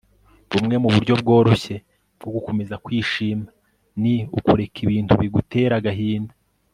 bumwe 0.51 0.75
mu 0.83 0.89
buryo 0.93 1.13
bworoshye 1.21 1.75
bwo 2.17 2.29
gukomeza 2.35 2.75
kwishima 2.85 3.45
ni 4.01 4.15
ukureka 4.37 4.77
ibintu 4.85 5.13
bigutera 5.21 5.75
agahinda 5.79 6.33